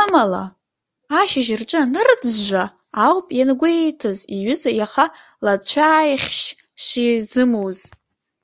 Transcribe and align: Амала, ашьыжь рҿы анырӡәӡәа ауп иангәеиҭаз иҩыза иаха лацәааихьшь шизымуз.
Амала, 0.00 0.44
ашьыжь 1.20 1.52
рҿы 1.60 1.78
анырӡәӡәа 1.84 2.64
ауп 3.04 3.26
иангәеиҭаз 3.38 4.18
иҩыза 4.34 4.70
иаха 4.80 5.04
лацәааихьшь 5.44 6.44
шизымуз. 6.84 7.78